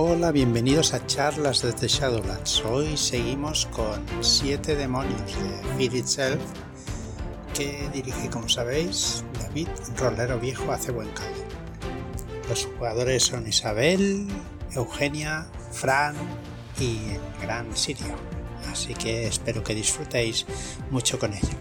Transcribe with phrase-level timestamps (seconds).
[0.00, 2.64] Hola, bienvenidos a charlas desde Shadowlands.
[2.64, 6.40] Hoy seguimos con Siete demonios de Feed Itself,
[7.52, 9.66] que dirige, como sabéis, David
[9.96, 11.42] Rolero Viejo hace buen caldo.
[12.48, 14.28] Los jugadores son Isabel,
[14.70, 16.14] Eugenia, Fran
[16.78, 18.14] y el gran Sirio.
[18.70, 20.46] Así que espero que disfrutéis
[20.92, 21.58] mucho con ello.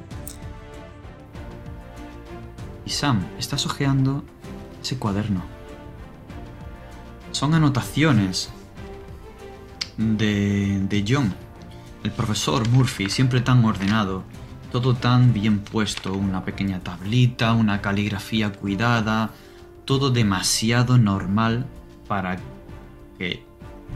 [2.85, 4.23] Y Sam, estás hojeando
[4.83, 5.56] ese cuaderno.
[7.37, 8.50] Son anotaciones
[9.96, 11.36] de, John,
[12.04, 14.23] el profesor Murphy, siempre tan ordenado,
[14.71, 19.29] todo tan bien puesto, una pequeña tablita, una caligrafía cuidada,
[19.86, 21.68] todo demasiado normal
[22.07, 22.39] para
[23.19, 23.46] que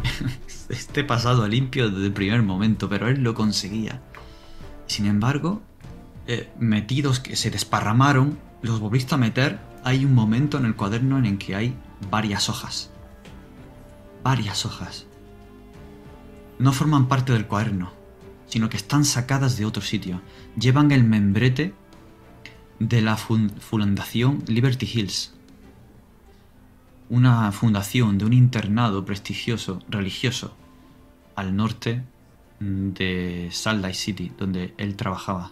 [0.70, 4.04] esté pasado limpio desde el primer momento, pero él lo conseguía.
[4.86, 5.64] Sin embargo,
[6.28, 11.18] eh, metidos que se desparramaron, los volviste a meter, hay un momento en el cuaderno
[11.18, 11.76] en el que hay
[12.12, 12.91] varias hojas.
[14.24, 15.08] Varias hojas.
[16.60, 17.92] No forman parte del cuaderno,
[18.48, 20.22] sino que están sacadas de otro sitio.
[20.56, 21.74] Llevan el membrete
[22.80, 25.34] de la Fundación Liberty Hills.
[27.10, 30.56] Una fundación de un internado prestigioso religioso
[31.36, 32.04] al norte
[32.60, 35.52] de Salt Lake City, donde él trabajaba.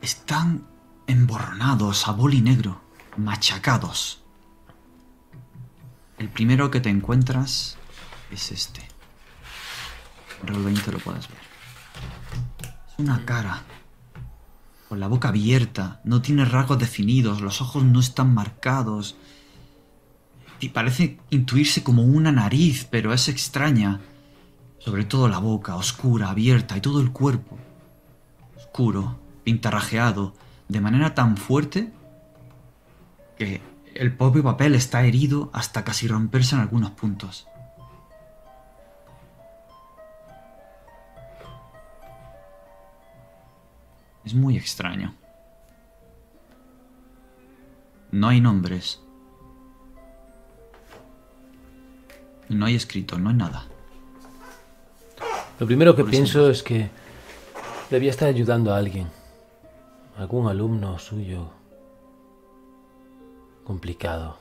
[0.00, 0.66] Están
[1.06, 2.80] emborronados a boli negro,
[3.16, 4.22] machacados.
[6.18, 7.76] El primero que te encuentras
[8.32, 8.82] es este.
[10.44, 11.38] Roll 20 lo puedes ver.
[12.88, 13.62] Es una cara.
[14.88, 19.16] Con la boca abierta, no tiene rasgos definidos, los ojos no están marcados.
[20.60, 24.00] Y parece intuirse como una nariz, pero es extraña.
[24.80, 27.58] Sobre todo la boca, oscura, abierta, y todo el cuerpo.
[28.56, 30.34] Oscuro, pintarrajeado,
[30.68, 31.92] de manera tan fuerte
[33.36, 33.60] que
[33.98, 37.48] el propio papel está herido hasta casi romperse en algunos puntos.
[44.24, 45.16] Es muy extraño.
[48.12, 49.00] No hay nombres.
[52.48, 53.66] No hay escrito, no hay nada.
[55.58, 56.88] Lo primero que pienso es que
[57.90, 59.08] debía estar ayudando a alguien.
[60.16, 61.57] Algún alumno suyo.
[63.68, 64.38] Complicado.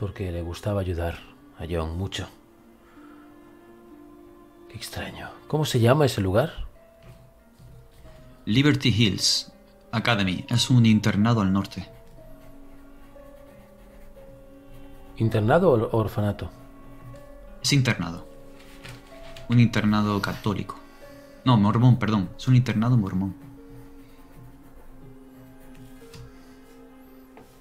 [0.00, 1.18] Porque le gustaba ayudar
[1.58, 2.26] a John mucho.
[4.70, 5.28] Qué extraño.
[5.46, 6.66] ¿Cómo se llama ese lugar?
[8.46, 9.52] Liberty Hills
[9.92, 10.46] Academy.
[10.48, 11.86] Es un internado al norte.
[15.18, 16.50] ¿Internado o orfanato?
[17.62, 18.26] Es internado.
[19.50, 20.76] Un internado católico.
[21.44, 22.30] No, mormón, perdón.
[22.38, 23.43] Es un internado mormón.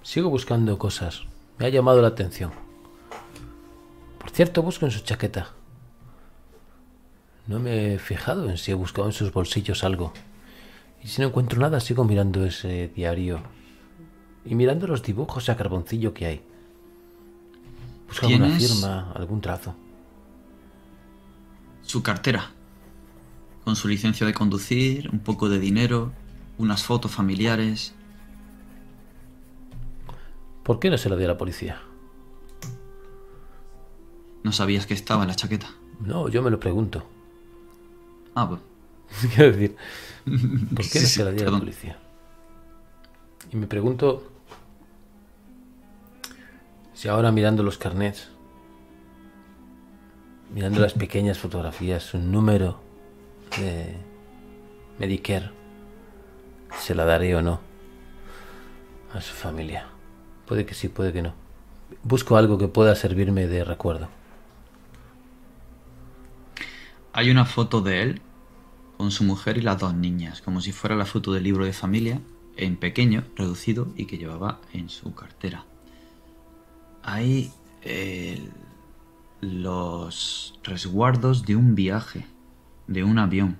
[0.04, 1.24] Sigo buscando cosas.
[1.58, 2.52] Me ha llamado la atención.
[4.20, 5.54] Por cierto, busco en su chaqueta.
[7.48, 10.14] No me he fijado en si he buscado en sus bolsillos algo.
[11.02, 13.42] Y si no encuentro nada, sigo mirando ese diario.
[14.46, 16.42] Y mirando los dibujos a carboncillo que hay.
[18.08, 19.74] Busca alguna firma, algún trazo.
[21.82, 22.52] Su cartera.
[23.64, 26.12] Con su licencia de conducir, un poco de dinero,
[26.58, 27.94] unas fotos familiares.
[30.64, 31.82] ¿Por qué no se lo dio a la policía?
[34.44, 35.70] ¿No sabías que estaba en la chaqueta?
[36.00, 37.04] No, yo me lo pregunto.
[38.36, 38.62] Ah, pues.
[39.36, 39.76] Quiero decir,
[40.76, 41.98] ¿por qué no se la dio a la policía?
[43.52, 44.24] Y me pregunto
[46.94, 48.30] si ahora mirando los carnets,
[50.54, 52.80] mirando las pequeñas fotografías, un número
[53.60, 53.96] de
[54.98, 55.52] Medicare,
[56.80, 57.60] se la daré o no
[59.14, 59.93] a su familia.
[60.54, 61.34] Puede que sí, puede que no.
[62.04, 64.08] Busco algo que pueda servirme de recuerdo.
[67.12, 68.22] Hay una foto de él
[68.98, 71.74] con su mujer y las dos niñas, como si fuera la foto del libro de
[71.74, 72.22] familia,
[72.56, 75.66] en pequeño, reducido y que llevaba en su cartera.
[77.02, 77.52] Hay
[77.82, 78.48] eh,
[79.42, 82.28] los resguardos de un viaje,
[82.86, 83.58] de un avión,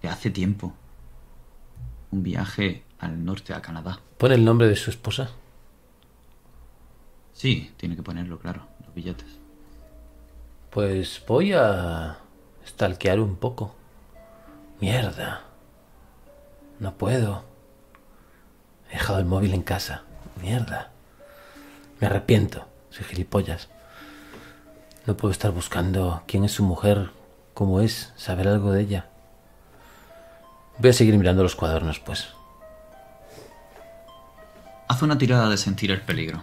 [0.00, 0.72] de hace tiempo.
[2.10, 4.00] Un viaje al norte, a Canadá.
[4.16, 5.30] ¿Pone el nombre de su esposa?
[7.32, 9.38] Sí, tiene que ponerlo, claro, los billetes.
[10.70, 12.18] Pues voy a
[12.66, 13.74] stalkear un poco.
[14.80, 15.42] Mierda.
[16.80, 17.44] No puedo.
[18.90, 20.02] He dejado el móvil en casa.
[20.42, 20.90] Mierda.
[22.00, 22.66] Me arrepiento.
[22.90, 23.68] Soy gilipollas.
[25.06, 27.10] No puedo estar buscando quién es su mujer,
[27.54, 29.08] cómo es, saber algo de ella.
[30.78, 32.28] Voy a seguir mirando los cuadernos, pues.
[34.98, 36.42] Haz una tirada de sentir el peligro.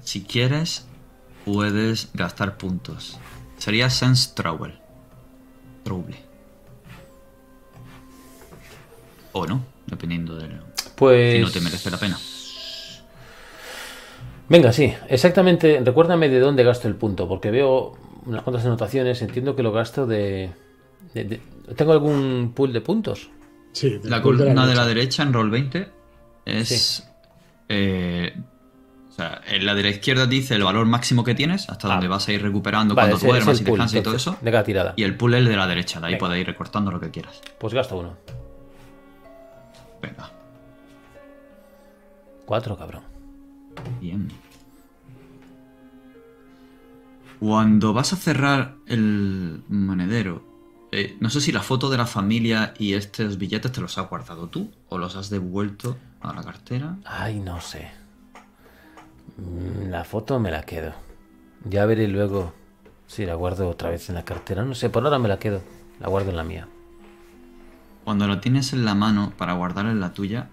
[0.00, 0.86] Si quieres,
[1.44, 3.18] puedes gastar puntos.
[3.58, 4.72] Sería Sense Trouble.
[5.82, 6.16] Trouble.
[9.32, 10.48] O no, dependiendo de
[10.96, 11.34] Pues.
[11.36, 12.18] si no te merece la pena.
[14.48, 15.78] Venga, sí, exactamente.
[15.84, 19.20] Recuérdame de dónde gasto el punto, porque veo unas cuantas anotaciones.
[19.20, 20.50] Entiendo que lo gasto de.
[21.12, 21.40] de- de-
[21.76, 23.28] ¿Tengo algún pool de puntos?
[23.72, 24.88] Sí, La columna de la derecha.
[24.88, 26.03] derecha en roll 20
[26.44, 27.06] es.
[27.68, 28.36] eh,
[29.08, 31.92] o sea, en la de la izquierda dice el valor máximo que tienes, hasta Ah.
[31.92, 34.36] donde vas a ir recuperando Vale, cuando duermas y descansas y todo eso.
[34.40, 34.94] De cada tirada.
[34.96, 36.26] Y el pool es el de la derecha, de ahí Venga.
[36.26, 37.40] puedes ir recortando lo que quieras.
[37.60, 38.16] Pues gasto uno.
[40.02, 40.30] Venga,
[42.44, 43.02] Cuatro, cabrón.
[44.00, 44.28] bien.
[47.40, 50.44] Cuando vas a cerrar el monedero,
[50.92, 54.08] eh, no sé si la foto de la familia y estos billetes te los has
[54.08, 55.96] guardado tú o los has devuelto
[56.30, 56.96] a la cartera.
[57.04, 57.90] Ay, no sé.
[59.36, 60.92] Mm, La foto me la quedo.
[61.64, 62.52] Ya veré luego
[63.06, 64.64] si la guardo otra vez en la cartera.
[64.64, 65.62] No sé, por ahora me la quedo.
[66.00, 66.68] La guardo en la mía.
[68.04, 70.50] Cuando lo tienes en la mano para guardar en la tuya,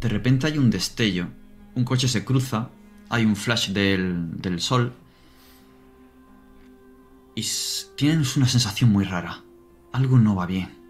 [0.00, 1.28] de repente hay un destello.
[1.74, 2.70] Un coche se cruza,
[3.08, 4.92] hay un flash del, del sol.
[7.34, 7.44] Y
[7.96, 9.42] tienes una sensación muy rara.
[9.92, 10.85] Algo no va bien.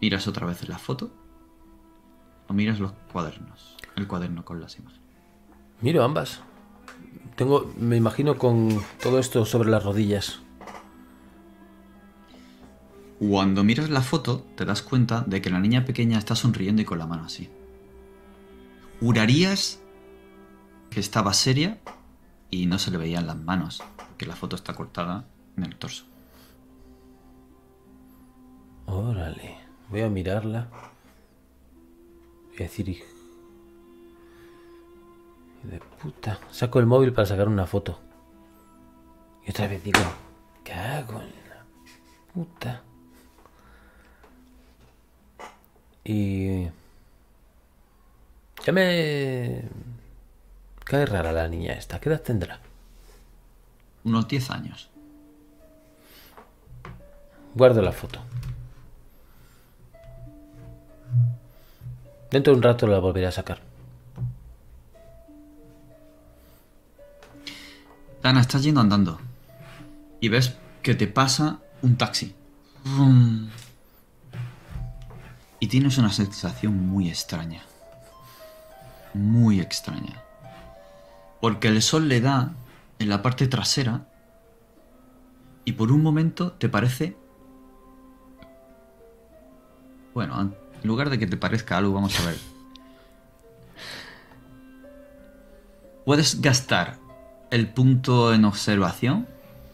[0.00, 1.10] Miras otra vez la foto.
[2.48, 3.76] O miras los cuadernos.
[3.96, 5.02] El cuaderno con las imágenes.
[5.80, 6.40] Miro ambas.
[7.36, 10.40] Tengo, me imagino con todo esto sobre las rodillas.
[13.20, 16.84] Cuando miras la foto, te das cuenta de que la niña pequeña está sonriendo y
[16.84, 17.48] con la mano así.
[19.00, 19.80] Jurarías
[20.90, 21.78] que estaba seria
[22.50, 26.04] y no se le veían las manos, porque la foto está cortada en el torso.
[28.86, 29.67] Órale.
[29.90, 30.68] Voy a mirarla.
[32.48, 32.86] Voy a decir...
[32.88, 33.04] "Hij-
[35.62, 36.38] De puta.
[36.50, 37.98] Saco el móvil para sacar una foto.
[39.46, 40.00] Y otra vez digo...
[40.64, 41.64] Cago en la
[42.32, 42.82] puta.
[46.04, 46.64] Y...
[48.64, 49.62] Ya me...
[50.84, 52.00] Cae rara la niña esta.
[52.00, 52.60] ¿Qué edad tendrá?
[54.04, 54.88] Unos 10 años.
[57.54, 58.20] Guardo la foto.
[62.30, 63.60] Dentro de un rato la volveré a sacar.
[68.22, 69.18] Dana, estás yendo andando.
[70.20, 72.34] Y ves que te pasa un taxi.
[75.60, 77.62] Y tienes una sensación muy extraña.
[79.14, 80.22] Muy extraña.
[81.40, 82.52] Porque el sol le da
[82.98, 84.06] en la parte trasera
[85.64, 87.16] y por un momento te parece...
[90.14, 90.52] Bueno,
[90.82, 92.36] en lugar de que te parezca algo, vamos a ver.
[96.04, 96.98] Puedes gastar
[97.50, 99.26] el punto en observación,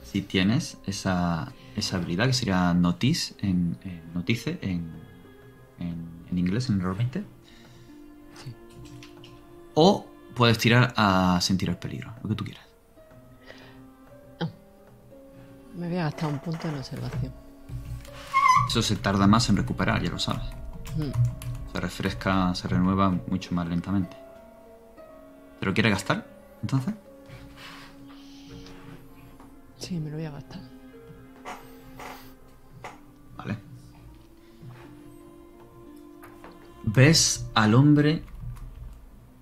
[0.05, 4.91] si tienes esa, esa habilidad, que sería notice en, en notice en,
[5.79, 7.25] en, en inglés, en error 20.
[9.75, 12.65] O puedes tirar a sentir el peligro, lo que tú quieras.
[15.77, 17.33] Me voy a gastar un punto en observación.
[18.69, 20.64] Eso se tarda más en recuperar, ya lo sabes.
[20.97, 21.73] Mm.
[21.73, 24.17] Se refresca, se renueva mucho más lentamente.
[25.61, 26.27] ¿Te lo quieres gastar?
[26.63, 26.95] Entonces.
[29.79, 30.61] Sí, me lo voy a gastar.
[33.37, 33.59] Vale.
[36.85, 38.23] Ves al hombre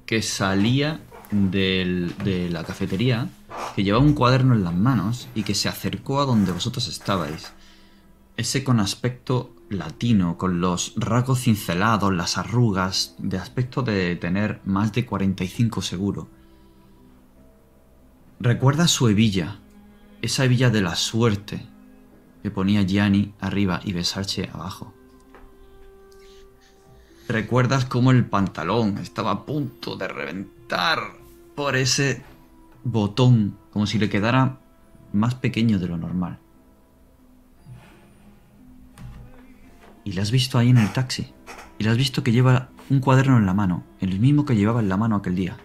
[0.07, 3.29] que salía del- de la cafetería,
[3.75, 7.53] que llevaba un cuaderno en las manos y que se acercó a donde vosotros estabais.
[8.37, 14.93] Ese con aspecto latino, con los rasgos cincelados, las arrugas, de aspecto de tener más
[14.93, 16.29] de 45 seguro.
[18.41, 19.61] Recuerda su hebilla,
[20.21, 21.67] esa hebilla de la suerte,
[22.43, 24.93] que ponía Gianni arriba y Besarche abajo.
[27.29, 30.99] ¿Recuerdas cómo el pantalón estaba a punto de reventar
[31.55, 32.23] por ese
[32.85, 34.59] botón, como si le quedara
[35.13, 36.42] más pequeño de lo normal?
[40.05, 41.33] Y le has visto ahí en el taxi.
[41.79, 44.81] Y le has visto que lleva un cuaderno en la mano, el mismo que llevaba
[44.81, 45.57] en la mano aquel día.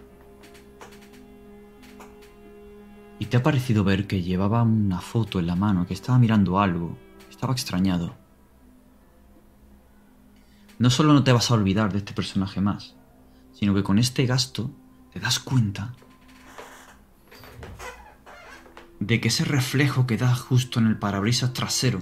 [3.18, 6.60] Y te ha parecido ver que llevaba una foto en la mano, que estaba mirando
[6.60, 6.96] algo,
[7.28, 8.16] estaba extrañado.
[10.78, 12.94] No solo no te vas a olvidar de este personaje más,
[13.52, 14.70] sino que con este gasto
[15.12, 15.94] te das cuenta
[19.00, 22.00] de que ese reflejo que da justo en el parabrisas trasero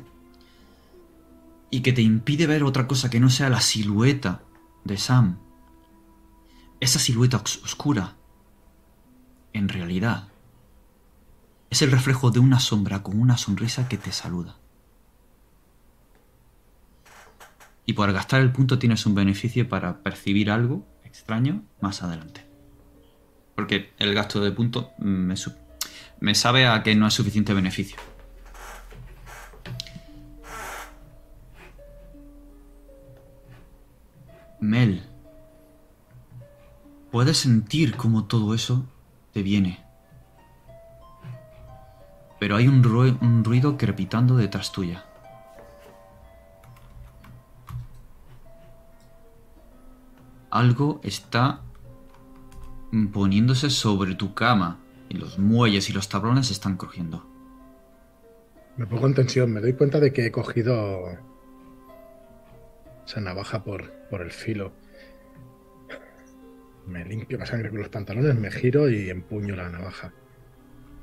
[1.71, 4.43] y que te impide ver otra cosa que no sea la silueta
[4.85, 5.39] de Sam.
[6.81, 8.17] Esa silueta os- oscura,
[9.53, 10.29] en realidad,
[11.71, 14.57] es el reflejo de una sombra con una sonrisa que te saluda.
[17.85, 22.45] Y por gastar el punto tienes un beneficio para percibir algo extraño más adelante.
[23.55, 25.35] Porque el gasto de punto me,
[26.21, 27.97] me sabe a que no es suficiente beneficio.
[34.61, 35.03] Mel,
[37.11, 38.87] puedes sentir cómo todo eso
[39.33, 39.85] te viene.
[42.39, 42.85] Pero hay un,
[43.21, 45.05] un ruido crepitando detrás tuya.
[50.51, 51.61] Algo está
[53.13, 57.27] poniéndose sobre tu cama y los muelles y los tablones están crujiendo.
[58.77, 61.19] Me pongo en tensión, me doy cuenta de que he cogido
[63.07, 64.73] esa navaja por, por el filo.
[66.87, 70.13] Me limpio la sangre con los pantalones, me giro y empuño la navaja.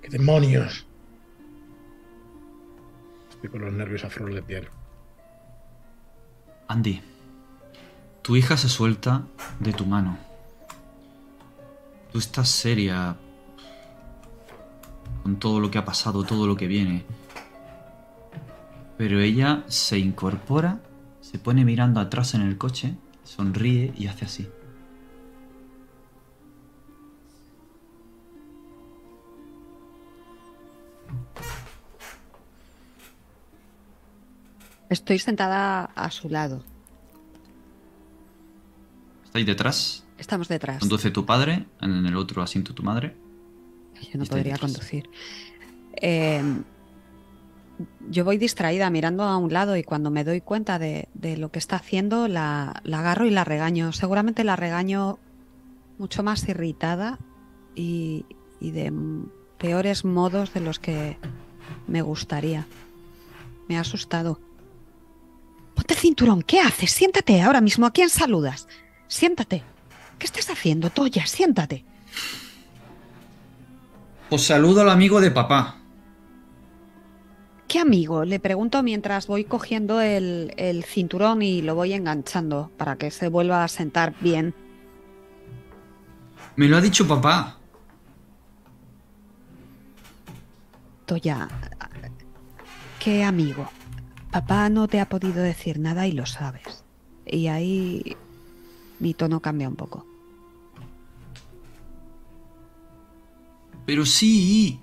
[0.01, 0.86] ¡Qué demonios!
[3.29, 4.67] Estoy con los nervios a flor de piel.
[6.67, 7.01] Andy,
[8.22, 9.24] tu hija se suelta
[9.60, 10.17] de tu mano.
[12.12, 13.17] Tú estás seria
[15.24, 17.05] con todo lo que ha pasado, todo lo que viene.
[18.98, 20.79] Pero ella se incorpora,
[21.33, 24.47] se pone mirando atrás en el coche, sonríe y hace así.
[34.89, 36.63] Estoy sentada a su lado.
[39.25, 40.05] ¿Estáis detrás?
[40.19, 40.77] Estamos detrás.
[40.77, 43.17] Conduce tu padre, en el otro asiento tu madre.
[44.11, 44.71] Yo no podría detrás.
[44.71, 45.09] conducir.
[45.99, 46.43] Eh,
[48.10, 51.50] yo voy distraída mirando a un lado y cuando me doy cuenta de, de lo
[51.50, 53.92] que está haciendo, la, la agarro y la regaño.
[53.94, 55.20] Seguramente la regaño
[55.98, 57.20] mucho más irritada
[57.75, 58.25] y,
[58.60, 58.94] y de
[59.58, 61.18] peores modos de los que
[61.88, 62.68] me gustaría.
[63.68, 64.39] Me ha asustado.
[65.74, 66.92] Ponte cinturón, ¿qué haces?
[66.92, 67.86] Siéntate ahora mismo.
[67.86, 68.68] ¿A quién saludas?
[69.08, 69.63] Siéntate.
[70.20, 71.25] ¿Qué estás haciendo, Toya?
[71.25, 71.86] Siéntate.
[74.30, 75.77] Os saludo al amigo de papá.
[77.74, 78.24] ¿Qué amigo?
[78.24, 83.30] Le pregunto mientras voy cogiendo el, el cinturón y lo voy enganchando para que se
[83.30, 84.53] vuelva a sentar bien.
[86.56, 87.58] Me lo ha dicho papá.
[91.08, 91.50] Toya,
[93.00, 93.68] ¿qué amigo?
[94.30, 96.84] Papá no te ha podido decir nada y lo sabes.
[97.25, 98.15] Y ahí
[99.00, 100.06] mi tono cambia un poco.
[103.88, 104.80] Pero sí.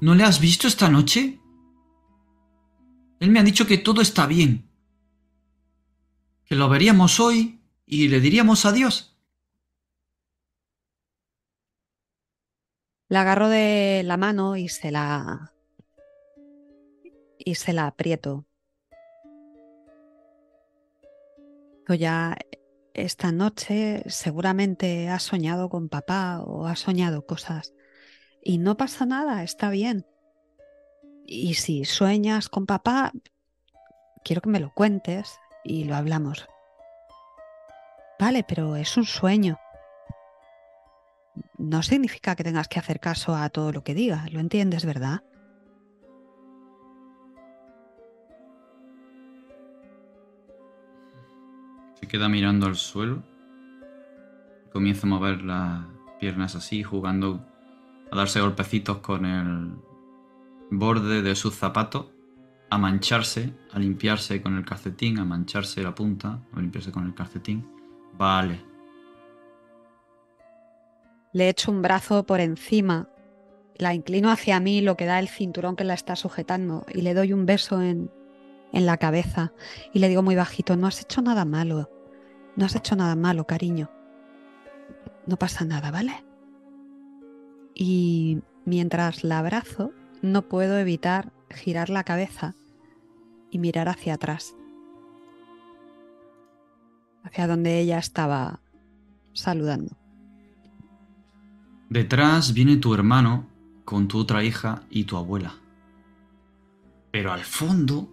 [0.00, 1.40] ¿No le has visto esta noche?
[3.18, 4.70] Él me ha dicho que todo está bien.
[6.44, 9.16] Que lo veríamos hoy y le diríamos adiós.
[13.08, 15.52] La agarro de la mano y se la.
[17.38, 18.44] y se la aprieto.
[21.86, 22.36] Toya,
[22.94, 27.72] esta noche seguramente has soñado con papá o has soñado cosas.
[28.48, 30.06] Y no pasa nada, está bien.
[31.26, 33.12] Y si sueñas con papá,
[34.24, 36.48] quiero que me lo cuentes y lo hablamos.
[38.18, 39.58] Vale, pero es un sueño.
[41.58, 45.22] No significa que tengas que hacer caso a todo lo que diga, lo entiendes, ¿verdad?
[52.00, 53.22] Se queda mirando al suelo.
[54.72, 55.84] Comienza a mover las
[56.18, 57.44] piernas así, jugando
[58.10, 59.76] a darse golpecitos con el
[60.70, 62.12] borde de su zapato,
[62.70, 67.14] a mancharse, a limpiarse con el calcetín, a mancharse la punta, a limpiarse con el
[67.14, 67.66] calcetín.
[68.14, 68.64] Vale.
[71.32, 73.08] Le echo un brazo por encima,
[73.76, 77.14] la inclino hacia mí, lo que da el cinturón que la está sujetando, y le
[77.14, 78.10] doy un beso en,
[78.72, 79.52] en la cabeza
[79.92, 81.90] y le digo muy bajito, no has hecho nada malo,
[82.56, 83.90] no has hecho nada malo, cariño.
[85.26, 86.24] No pasa nada, ¿vale?
[87.74, 92.54] Y mientras la abrazo, no puedo evitar girar la cabeza
[93.50, 94.54] y mirar hacia atrás,
[97.24, 98.60] hacia donde ella estaba
[99.32, 99.96] saludando.
[101.88, 103.46] Detrás viene tu hermano
[103.84, 105.54] con tu otra hija y tu abuela.
[107.10, 108.12] Pero al fondo,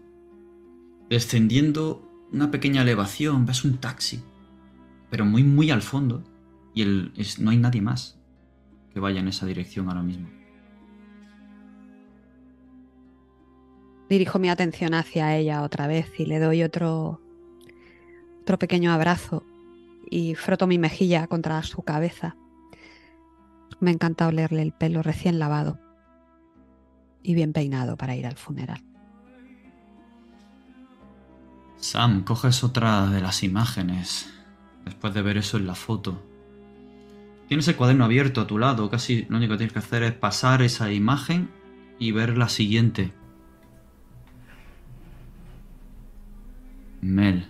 [1.09, 4.23] descendiendo una pequeña elevación, ves un taxi.
[5.09, 6.23] Pero muy, muy al fondo.
[6.73, 6.85] Y
[7.39, 8.17] no hay nadie más
[8.95, 10.29] que vaya en esa dirección ahora mismo.
[14.07, 17.19] Dirijo mi atención hacia ella otra vez y le doy otro,
[18.39, 19.43] otro pequeño abrazo
[20.09, 22.37] y froto mi mejilla contra su cabeza.
[23.81, 25.77] Me encanta olerle el pelo recién lavado
[27.21, 28.81] y bien peinado para ir al funeral.
[31.75, 34.33] Sam, coges otra de las imágenes
[34.85, 36.34] después de ver eso en la foto.
[37.47, 40.13] Tienes el cuaderno abierto a tu lado, casi lo único que tienes que hacer es
[40.13, 41.49] pasar esa imagen
[41.99, 43.13] y ver la siguiente.
[47.01, 47.47] Mel,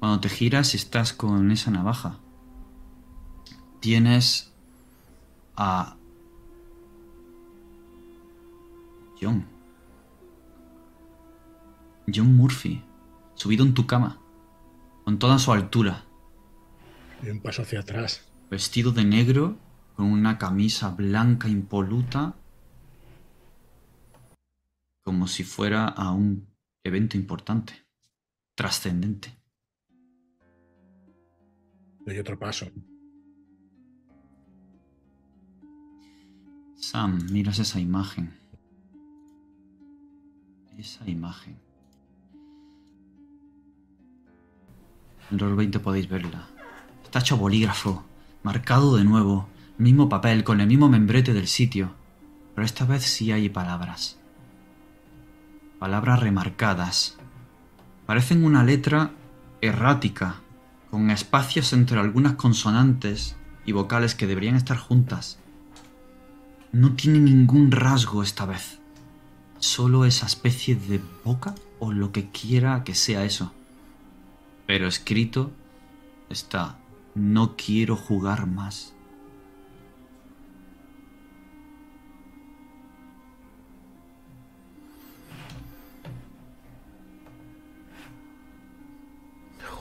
[0.00, 2.18] cuando te giras estás con esa navaja.
[3.80, 4.52] Tienes
[5.56, 5.96] a
[9.20, 9.46] John.
[12.12, 12.82] John Murphy,
[13.34, 14.18] subido en tu cama,
[15.04, 16.04] con toda su altura,
[17.22, 18.25] Y un paso hacia atrás.
[18.50, 19.58] Vestido de negro,
[19.94, 22.34] con una camisa blanca impoluta,
[25.02, 26.46] como si fuera a un
[26.84, 27.72] evento importante,
[28.54, 29.36] trascendente.
[32.04, 32.66] Doy otro paso.
[36.76, 38.32] Sam, miras esa imagen.
[40.76, 41.58] Esa imagen.
[45.30, 46.46] En Roll 20 podéis verla.
[47.02, 48.04] Está hecho bolígrafo,
[48.46, 51.90] marcado de nuevo, mismo papel, con el mismo membrete del sitio.
[52.54, 54.20] Pero esta vez sí hay palabras.
[55.80, 57.18] Palabras remarcadas.
[58.06, 59.10] Parecen una letra
[59.60, 60.36] errática,
[60.92, 63.34] con espacios entre algunas consonantes
[63.64, 65.40] y vocales que deberían estar juntas.
[66.70, 68.78] No tiene ningún rasgo esta vez.
[69.58, 73.52] Solo esa especie de boca o lo que quiera que sea eso.
[74.68, 75.50] Pero escrito
[76.30, 76.78] está,
[77.16, 78.92] no quiero jugar más.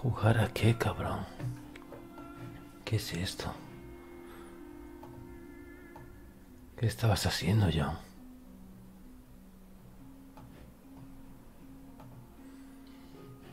[0.02, 1.26] ¿Jugar a qué, cabrón?
[2.86, 3.54] ¿Qué es esto?
[6.78, 7.98] ¿Qué estabas haciendo, John?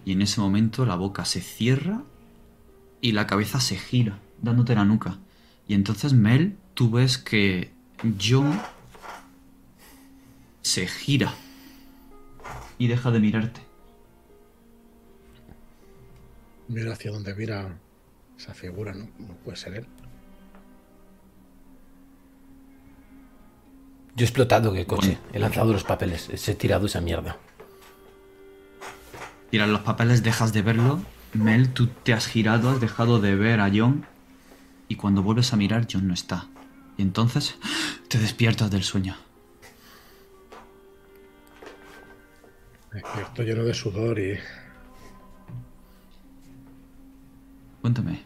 [0.05, 2.03] Y en ese momento la boca se cierra
[3.03, 5.19] y la cabeza se gira, dándote la nuca.
[5.69, 7.71] Y entonces Mel, tú ves que
[8.19, 8.59] John
[10.63, 11.35] se gira
[12.79, 13.61] y deja de mirarte.
[16.69, 17.77] Mira hacia donde mira
[18.39, 19.09] esa figura, ¿no?
[19.19, 19.87] No puede ser él.
[24.15, 25.19] Yo he explotado el coche.
[25.33, 26.49] He lanzado los papeles.
[26.49, 27.37] He tirado esa mierda.
[29.51, 31.01] Tiras los papeles, dejas de verlo.
[31.33, 34.07] Mel, tú te has girado, has dejado de ver a John.
[34.89, 36.47] Y cuando vuelves a mirar, John no está.
[36.97, 37.57] Y entonces
[38.09, 39.17] te despiertas del sueño.
[42.93, 44.39] Estoy lleno de sudor y
[47.83, 48.23] Cuéntame.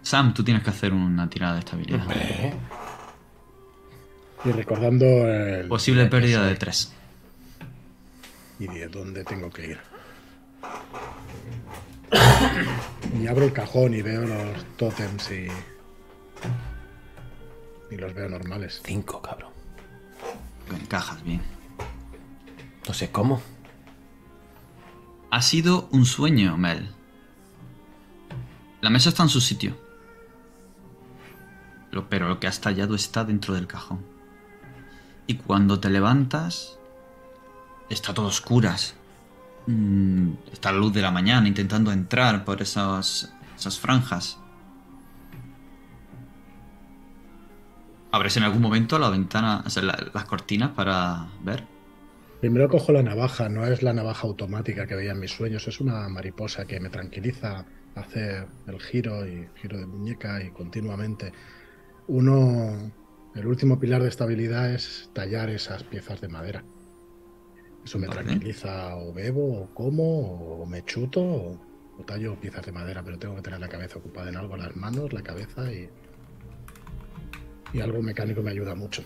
[0.00, 2.06] Sam, tú tienes que hacer una tirada de estabilidad.
[4.44, 5.68] Y recordando el...
[5.68, 6.92] Posible pérdida de 3.
[8.60, 9.78] Y de dónde tengo que ir.
[13.20, 15.46] Y abro el cajón y veo los tótems y...
[17.90, 18.80] Y los veo normales.
[18.84, 19.52] Cinco, cabrón.
[20.74, 21.40] Encajas bien.
[22.88, 23.40] No sé cómo.
[25.30, 26.90] Ha sido un sueño, Mel.
[28.80, 29.76] La mesa está en su sitio.
[31.92, 34.04] Lo- Pero lo que ha estallado está dentro del cajón.
[35.26, 36.78] Y cuando te levantas,
[37.88, 38.94] está todo a oscuras.
[39.66, 44.38] Mm, Está la luz de la mañana intentando entrar por esas, esas franjas.
[48.10, 51.68] ¿Abres en algún momento la ventana, la- las cortinas para ver?
[52.40, 55.80] Primero cojo la navaja, no es la navaja automática que veía en mis sueños, es
[55.80, 61.32] una mariposa que me tranquiliza hacer el giro y giro de muñeca y continuamente.
[62.06, 62.92] Uno,
[63.34, 66.66] el último pilar de estabilidad es tallar esas piezas de madera.
[67.84, 68.22] Eso me Vale.
[68.24, 71.60] tranquiliza, o bebo, o como, o me chuto, o,
[71.98, 74.74] o tallo piezas de madera, pero tengo que tener la cabeza ocupada en algo, las
[74.74, 75.88] manos, la cabeza y,
[77.74, 79.04] y algo mecánico me ayuda mucho.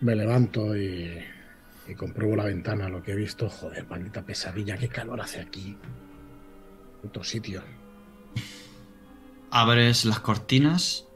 [0.00, 1.18] Me levanto y,
[1.88, 3.48] y compruebo la ventana, lo que he visto.
[3.48, 5.76] Joder, maldita pesadilla, qué calor hace aquí.
[7.04, 7.62] Otro sitio.
[9.50, 11.06] Abres las cortinas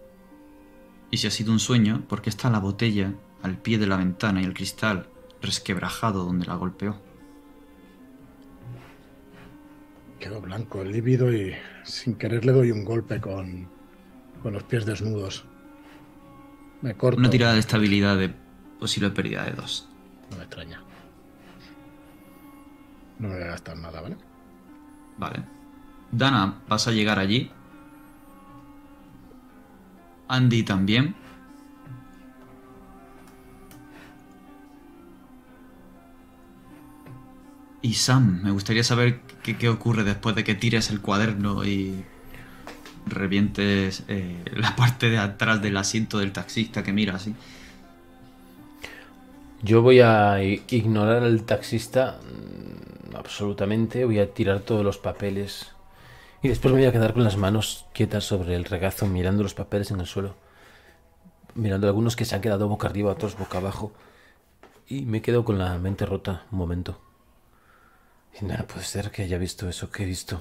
[1.10, 4.40] y si ha sido un sueño, porque está la botella al pie de la ventana
[4.40, 5.08] y el cristal
[5.42, 7.00] resquebrajado donde la golpeó.
[10.18, 13.68] Quedo blanco, lívido y sin querer le doy un golpe con,
[14.42, 15.44] con los pies desnudos.
[16.82, 17.18] Me corto.
[17.18, 18.34] Una tirada de estabilidad de
[18.78, 19.88] posible pérdida de dos.
[20.30, 20.82] no me extraña.
[23.18, 24.16] No me voy a gastar nada, ¿vale?
[25.18, 25.42] Vale.
[26.12, 27.50] Dana, vas a llegar allí.
[30.28, 31.14] Andy también.
[37.88, 42.04] Y Sam, me gustaría saber qué, ocurre después de que tires el cuaderno y
[43.06, 47.34] revientes eh, la parte de atrás del asiento del taxista que mira así.
[49.62, 55.72] Yo voy a ignorar al taxista mm, absolutamente, voy a tirar todos los papeles
[56.42, 59.54] y después me voy a quedar con las manos quietas sobre el regazo mirando los
[59.54, 60.34] papeles en el suelo,
[61.54, 63.94] mirando algunos que se han quedado boca arriba, otros boca abajo
[64.86, 67.07] y me quedo con la mente rota un momento.
[68.40, 70.40] Y nada, puede ser que haya visto eso que he visto.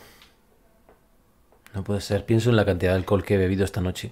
[1.74, 4.12] No puede ser, pienso en la cantidad de alcohol que he bebido esta noche.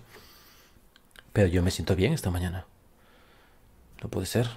[1.34, 2.66] Pero yo me siento bien esta mañana.
[4.02, 4.48] No puede ser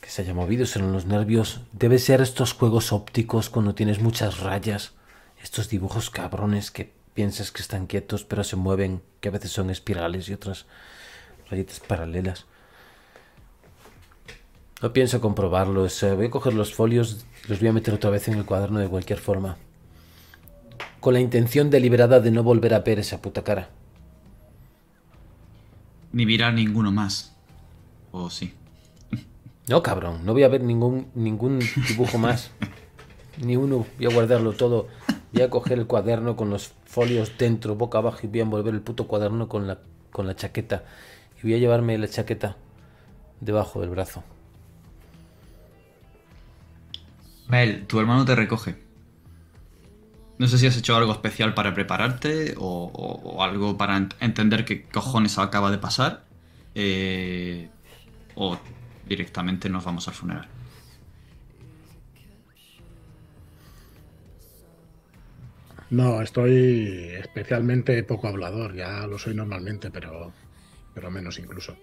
[0.00, 1.60] que se haya movido, son los nervios.
[1.72, 4.92] Debe ser estos juegos ópticos cuando tienes muchas rayas,
[5.42, 9.70] estos dibujos cabrones que piensas que están quietos pero se mueven, que a veces son
[9.70, 10.66] espirales y otras
[11.50, 12.44] rayitas paralelas.
[14.82, 18.34] No pienso comprobarlo, voy a coger los folios los voy a meter otra vez en
[18.34, 19.56] el cuaderno de cualquier forma.
[21.00, 23.70] Con la intención deliberada de no volver a ver esa puta cara.
[26.12, 27.36] Ni mirar ninguno más.
[28.10, 28.54] O sí.
[29.68, 32.50] No, cabrón, no voy a ver ningún, ningún dibujo más.
[33.38, 33.86] Ni uno.
[33.98, 34.88] Voy a guardarlo todo.
[35.32, 38.74] Voy a coger el cuaderno con los folios dentro, boca abajo, y voy a envolver
[38.74, 39.78] el puto cuaderno con la,
[40.10, 40.84] con la chaqueta.
[41.38, 42.56] Y voy a llevarme la chaqueta
[43.40, 44.24] debajo del brazo.
[47.48, 48.76] Mel, tu hermano te recoge.
[50.38, 54.84] No sé si has hecho algo especial para prepararte o, algo para ent- entender qué
[54.84, 56.24] cojones acaba de pasar.
[56.74, 57.70] eh,
[58.34, 58.58] o
[59.08, 60.46] directamente nos vamos al funeral.
[65.90, 70.32] No, estoy especialmente poco hablador, ya lo soy normalmente, pero,
[70.94, 71.76] pero menos incluso.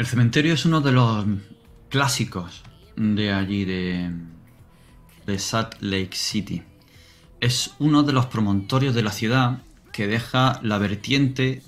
[0.00, 1.26] El cementerio es uno de los
[1.90, 2.62] clásicos
[2.96, 4.10] de allí, de,
[5.26, 6.62] de Salt Lake City.
[7.40, 9.58] Es uno de los promontorios de la ciudad
[9.92, 11.62] que deja la vertiente,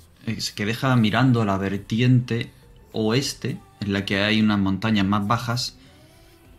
[0.55, 2.51] que deja mirando la vertiente
[2.91, 5.77] oeste, en la que hay unas montañas más bajas,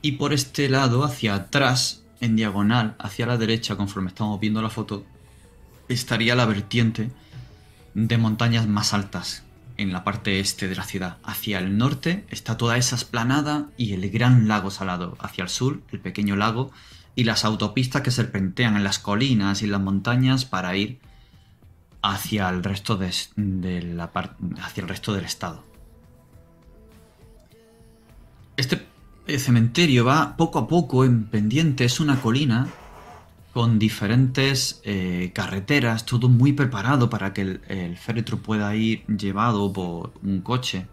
[0.01, 4.71] y por este lado, hacia atrás, en diagonal, hacia la derecha, conforme estamos viendo la
[4.71, 5.05] foto,
[5.89, 7.11] estaría la vertiente
[7.95, 9.44] de montañas más altas
[9.77, 11.19] en la parte este de la ciudad.
[11.25, 15.17] Hacia el norte está toda esa esplanada y el gran lago salado.
[15.21, 16.71] Hacia el sur, el pequeño lago
[17.15, 20.99] y las autopistas que serpentean en las colinas y las montañas para ir
[22.03, 25.65] hacia el resto de, hacia el resto del estado.
[28.57, 28.87] Este
[29.27, 32.69] eh, cementerio va poco a poco en pendiente, es una colina
[33.55, 40.13] con diferentes eh, carreteras, todo muy preparado para que el, féretro pueda ir llevado por
[40.25, 40.89] un coche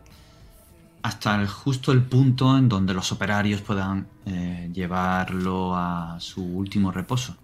[1.02, 6.92] hasta el- justo el punto en donde los operarios puedan eh, llevarlo a su último
[6.92, 7.36] reposo.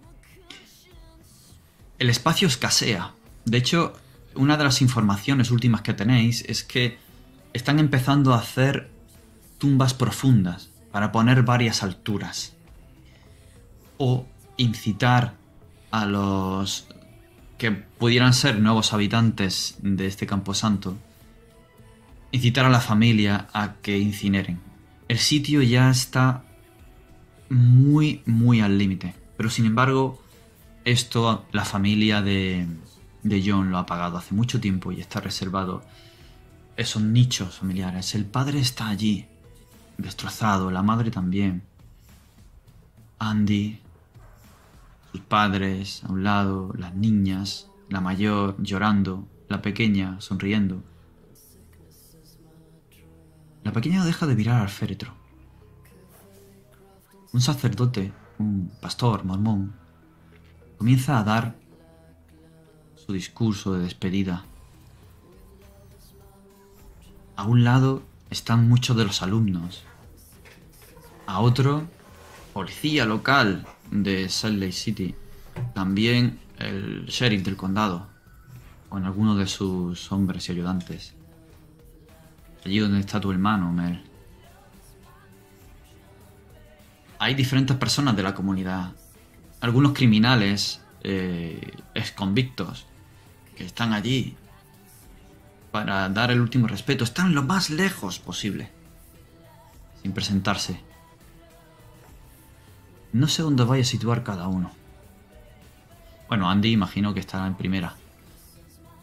[1.98, 3.12] El espacio escasea.
[3.44, 3.94] De hecho,
[4.36, 6.96] una de las informaciones últimas que tenéis es que
[7.52, 8.88] están empezando a hacer
[9.58, 12.54] tumbas profundas para poner varias alturas
[13.96, 14.24] o
[14.58, 15.34] incitar
[15.90, 16.86] a los
[17.56, 20.96] que pudieran ser nuevos habitantes de este camposanto,
[22.30, 24.60] incitar a la familia a que incineren.
[25.08, 26.44] El sitio ya está
[27.48, 30.22] muy, muy al límite, pero sin embargo,
[30.84, 32.66] esto la familia de,
[33.22, 35.82] de John lo ha pagado hace mucho tiempo y está reservado
[36.76, 38.14] esos nichos familiares.
[38.14, 39.26] El padre está allí,
[39.96, 41.62] destrozado, la madre también.
[43.18, 43.80] Andy,
[45.12, 50.82] sus padres a un lado, las niñas, la mayor llorando, la pequeña sonriendo.
[53.64, 55.14] La pequeña no deja de mirar al féretro.
[57.32, 59.74] Un sacerdote, un pastor mormón,
[60.78, 61.56] comienza a dar
[62.94, 64.44] su discurso de despedida.
[67.36, 69.84] A un lado están muchos de los alumnos.
[71.26, 71.86] A otro,
[72.52, 75.14] policía local de Salt Lake City.
[75.74, 78.08] También el sheriff del condado.
[78.88, 81.14] Con algunos de sus hombres y ayudantes.
[82.64, 84.02] Allí donde está tu hermano, Mel.
[87.18, 88.92] Hay diferentes personas de la comunidad.
[89.60, 92.86] Algunos criminales, eh, exconvictos,
[93.56, 94.36] que están allí
[95.72, 97.04] para dar el último respeto.
[97.04, 98.70] Están lo más lejos posible,
[100.02, 100.87] sin presentarse.
[103.12, 104.70] No sé dónde vaya a situar cada uno.
[106.28, 107.94] Bueno, Andy imagino que estará en primera.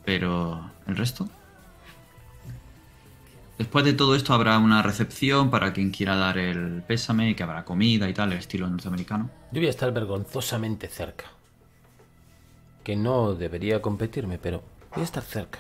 [0.06, 0.72] Pero...
[0.88, 1.28] ¿El resto?
[3.58, 7.44] Después de todo esto habrá una recepción para quien quiera dar el pésame, y que
[7.44, 9.30] habrá comida y tal, el estilo norteamericano.
[9.52, 11.26] Yo voy a estar vergonzosamente cerca.
[12.84, 14.62] Que no debería competirme, pero
[14.94, 15.60] voy a estar cerca.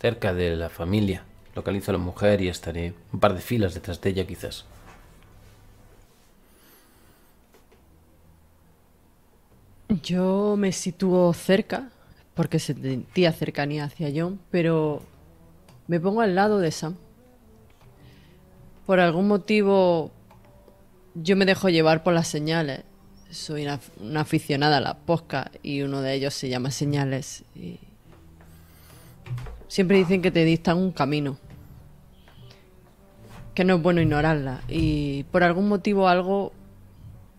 [0.00, 1.22] Cerca de la familia.
[1.54, 4.66] Localizo a la mujer y estaré un par de filas detrás de ella quizás.
[9.88, 11.90] Yo me sitúo cerca,
[12.34, 15.00] porque sentía cercanía hacia John, pero
[15.86, 16.96] me pongo al lado de Sam.
[18.84, 20.10] Por algún motivo,
[21.14, 22.82] yo me dejo llevar por las señales.
[23.30, 27.44] Soy una, aficionada a las poscas y uno de ellos se llama señales.
[29.68, 31.38] Siempre dicen que te dictan un camino,
[33.54, 34.62] que no es bueno ignorarla.
[34.68, 36.52] Y por algún motivo algo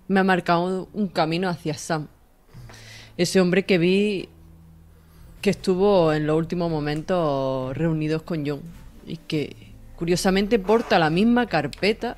[0.07, 2.07] me ha marcado un camino hacia Sam
[3.17, 4.29] ese hombre que vi
[5.41, 8.61] que estuvo en los últimos momentos reunidos con John
[9.05, 12.17] y que curiosamente porta la misma carpeta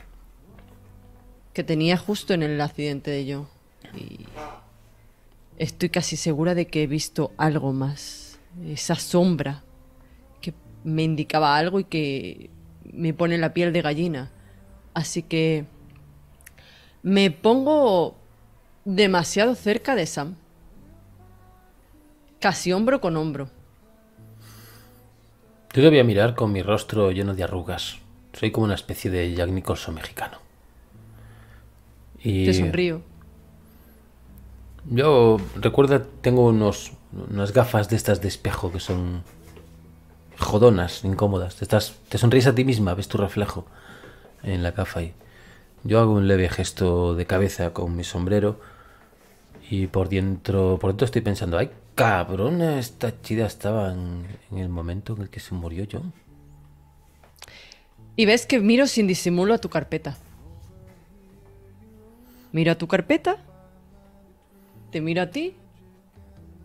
[1.54, 3.48] que tenía justo en el accidente de John.
[3.98, 4.26] Y
[5.58, 8.40] estoy casi segura de que he visto algo más.
[8.66, 9.64] Esa sombra
[10.42, 12.50] que me indicaba algo y que
[12.92, 14.32] me pone la piel de gallina.
[14.94, 15.66] Así que
[17.04, 18.18] me pongo
[18.84, 20.36] demasiado cerca de Sam
[22.39, 23.49] casi hombro con hombro.
[25.73, 27.97] Yo te voy a mirar con mi rostro lleno de arrugas.
[28.34, 30.38] Soy como una especie de Jack Nicholson mexicano.
[32.19, 33.02] Y Te sonrío.
[34.89, 36.93] Yo recuerda, tengo unos,
[37.30, 39.23] unas gafas de estas de espejo que son
[40.39, 41.62] jodonas, incómodas.
[41.62, 43.65] Estás, te sonríes a ti misma, ves tu reflejo
[44.41, 45.13] en la gafa y
[45.84, 48.60] yo hago un leve gesto de cabeza con mi sombrero
[49.69, 51.69] y por dentro, por dentro estoy pensando, ay
[52.00, 56.14] cabrona, esta chida estaba en, el momento en el que se murió John.
[58.16, 60.16] Y ves que miro sin disimulo a tu carpeta.
[62.54, 63.44] Miro a tu carpeta,
[64.92, 65.58] te miro a ti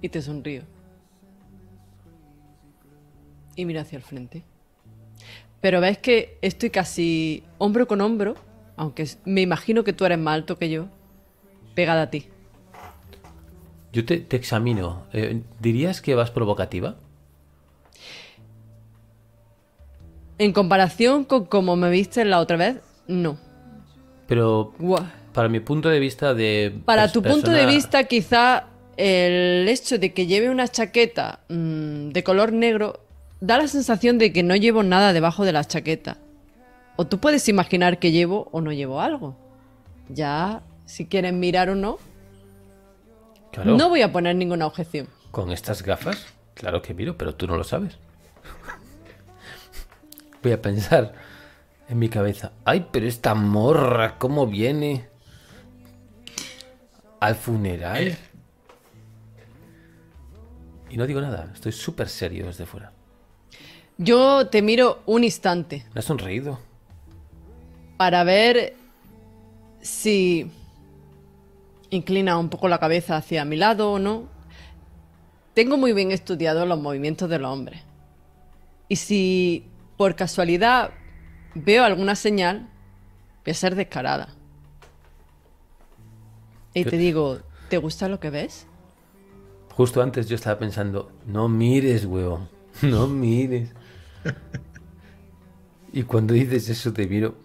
[0.00, 0.62] y te sonrío.
[3.56, 4.44] Y miro hacia el frente.
[5.60, 8.36] Pero ves que estoy casi hombro con hombro,
[8.76, 10.86] aunque me imagino que tú eres más alto que yo,
[11.74, 12.28] pegada a ti.
[13.94, 15.04] Yo te, te examino.
[15.12, 16.96] Eh, ¿Dirías que vas provocativa?
[20.36, 23.38] En comparación con como me viste la otra vez, no.
[24.26, 24.74] Pero
[25.32, 26.74] para mi punto de vista de...
[26.84, 32.24] Para tu punto de vista, quizá el hecho de que lleve una chaqueta mm, de
[32.24, 32.98] color negro
[33.40, 36.16] da la sensación de que no llevo nada debajo de la chaqueta.
[36.96, 39.36] O tú puedes imaginar que llevo o no llevo algo.
[40.08, 41.98] Ya, si quieren mirar o no,
[43.54, 45.08] Claro, no voy a poner ninguna objeción.
[45.30, 47.96] con estas gafas, claro que miro, pero tú no lo sabes.
[50.42, 51.14] Voy a pensar
[51.88, 55.08] en mi cabeza, ay, pero esta morra, ¿cómo viene?
[57.20, 58.16] Al funeral.
[60.90, 62.92] Y no digo nada, estoy súper serio desde fuera.
[63.96, 66.58] Yo te miro un instante Me has sonreído.
[67.96, 68.74] para ver
[69.80, 70.50] si
[71.94, 74.28] inclina un poco la cabeza hacia mi lado o no.
[75.54, 77.82] Tengo muy bien estudiado los movimientos de los hombres.
[78.88, 80.90] Y si por casualidad
[81.54, 82.68] veo alguna señal,
[83.44, 84.28] voy a ser descarada.
[86.74, 88.66] Y te digo, ¿te gusta lo que ves?
[89.70, 92.48] Justo antes yo estaba pensando, no mires, huevón,
[92.82, 93.70] no mires.
[95.92, 97.36] y cuando dices eso te miro.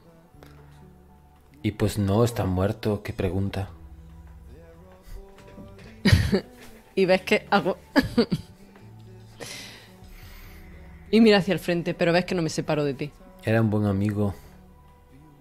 [1.61, 3.69] Y pues no, está muerto, qué pregunta.
[6.95, 7.77] Y ves que hago...
[11.11, 13.11] y mira hacia el frente, pero ves que no me separo de ti.
[13.45, 14.35] Era un buen amigo.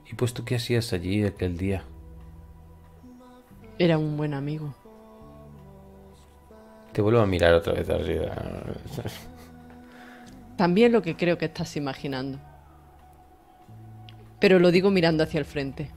[0.08, 1.82] ¿Y pues tú qué hacías allí aquel día?
[3.78, 4.72] Era un buen amigo.
[6.92, 8.36] Te vuelvo a mirar otra vez arriba.
[10.56, 12.38] También lo que creo que estás imaginando.
[14.38, 15.90] Pero lo digo mirando hacia el frente.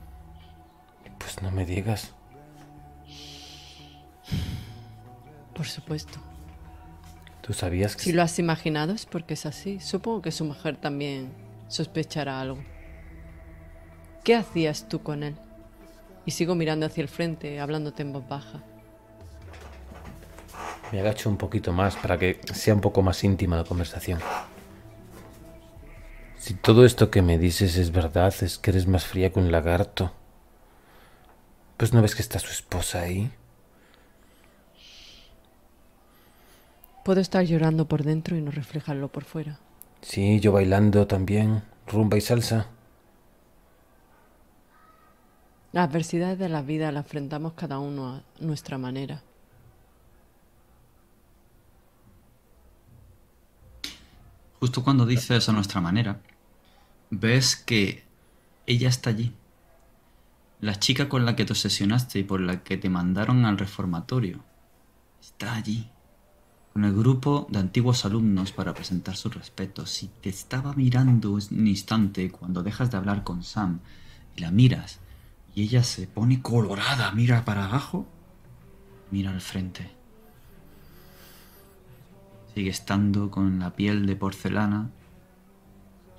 [1.18, 2.14] Pues no me digas.
[5.62, 6.18] Por supuesto.
[7.40, 8.02] ¿Tú sabías que...
[8.02, 9.78] Si lo has imaginado es porque es así.
[9.78, 11.32] Supongo que su mujer también
[11.68, 12.58] sospechará algo.
[14.24, 15.36] ¿Qué hacías tú con él?
[16.26, 18.60] Y sigo mirando hacia el frente, hablándote en voz baja.
[20.90, 24.18] Me agacho un poquito más para que sea un poco más íntima la conversación.
[26.38, 29.52] Si todo esto que me dices es verdad, es que eres más fría que un
[29.52, 30.12] lagarto.
[31.76, 33.30] Pues no ves que está su esposa ahí.
[37.04, 39.58] Puedo estar llorando por dentro y no reflejarlo por fuera.
[40.02, 42.68] Sí, yo bailando también, rumba y salsa.
[45.72, 49.22] Las adversidades de la vida las enfrentamos cada uno a nuestra manera.
[54.60, 56.20] Justo cuando dices a nuestra manera,
[57.10, 58.04] ves que
[58.66, 59.34] ella está allí.
[60.60, 64.44] La chica con la que te obsesionaste y por la que te mandaron al reformatorio
[65.20, 65.90] está allí,
[66.72, 70.02] con el grupo de antiguos alumnos para presentar sus respetos.
[70.02, 73.80] Y te estaba mirando un instante cuando dejas de hablar con Sam
[74.36, 75.00] y la miras
[75.54, 78.06] y ella se pone colorada, mira para abajo,
[79.10, 79.90] mira al frente.
[82.54, 84.90] Sigue estando con la piel de porcelana,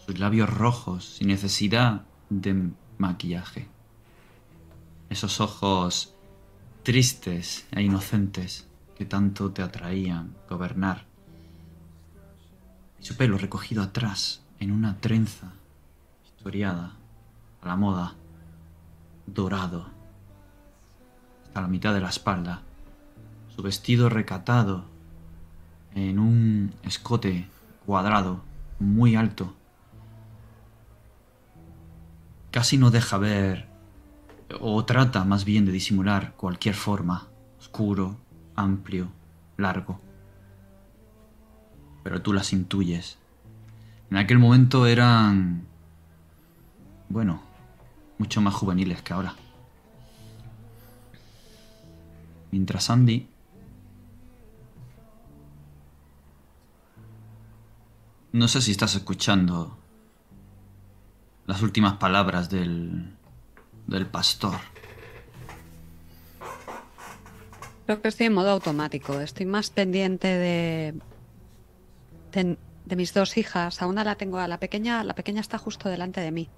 [0.06, 3.68] sus labios rojos, sin necesidad de maquillaje.
[5.10, 6.16] Esos ojos
[6.84, 11.06] tristes e inocentes que tanto te atraían gobernar.
[13.00, 15.54] Y su pelo recogido atrás en una trenza
[16.26, 16.94] historiada
[17.62, 18.16] a la moda
[19.26, 19.88] dorado
[21.46, 22.62] hasta la mitad de la espalda,
[23.56, 24.86] su vestido recatado
[25.94, 27.48] en un escote
[27.86, 28.42] cuadrado
[28.80, 29.54] muy alto.
[32.52, 33.68] Casi no deja ver
[34.60, 37.28] o trata más bien de disimular cualquier forma,
[37.60, 38.18] oscuro,
[38.56, 39.10] amplio,
[39.58, 40.00] largo.
[42.04, 43.18] Pero tú las intuyes.
[44.10, 45.66] En aquel momento eran...
[47.10, 47.42] Bueno,
[48.18, 49.36] mucho más juveniles que ahora.
[52.52, 53.28] Mientras Andy
[58.34, 59.78] No sé si estás escuchando
[61.46, 63.16] las últimas palabras del,
[63.86, 64.60] del pastor.
[67.86, 69.20] Creo que estoy en modo automático.
[69.20, 70.94] Estoy más pendiente de,
[72.32, 73.82] de, de mis dos hijas.
[73.82, 76.50] A una la tengo, a la pequeña, la pequeña está justo delante de mí.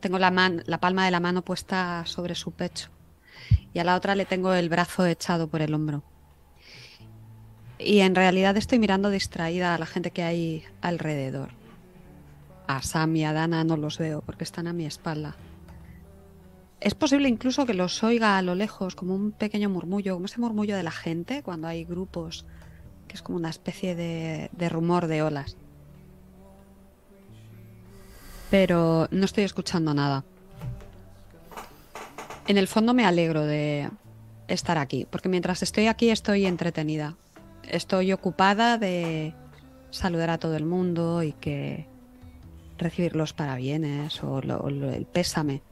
[0.00, 2.88] Tengo la, man, la palma de la mano puesta sobre su pecho.
[3.72, 6.02] Y a la otra le tengo el brazo echado por el hombro.
[7.78, 11.50] Y en realidad estoy mirando distraída a la gente que hay alrededor.
[12.66, 15.36] A Sam y a Dana no los veo porque están a mi espalda.
[16.82, 20.40] Es posible incluso que los oiga a lo lejos como un pequeño murmullo, como ese
[20.40, 22.44] murmullo de la gente cuando hay grupos,
[23.06, 25.56] que es como una especie de, rumor de olas.
[28.50, 30.24] Pero no estoy escuchando nada.
[32.48, 33.88] En el fondo me alegro de
[34.48, 37.16] estar aquí, porque mientras estoy aquí estoy entretenida.
[37.62, 39.34] Estoy ocupada de
[39.90, 41.86] saludar a todo el mundo y que
[42.76, 45.62] recibir los parabienes o, lo- o el pésame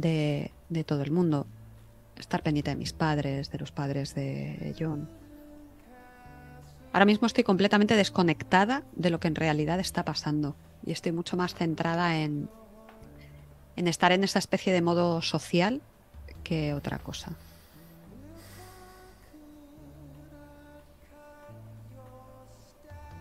[0.00, 1.46] de, de todo el mundo.
[2.16, 5.08] Estar pendiente de mis padres, de los padres de John.
[6.92, 11.36] Ahora mismo estoy completamente desconectada de lo que en realidad está pasando y estoy mucho
[11.36, 12.48] más centrada en,
[13.76, 15.82] en estar en esa especie de modo social
[16.42, 17.32] que otra cosa.